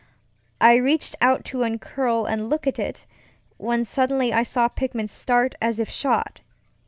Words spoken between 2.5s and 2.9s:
at